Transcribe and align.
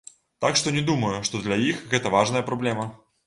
Так 0.45 0.55
што 0.61 0.73
не 0.77 0.81
думаю, 0.87 1.11
што 1.29 1.43
для 1.47 1.59
іх 1.67 1.85
гэта 1.93 2.13
важная 2.17 2.43
праблема. 2.51 2.89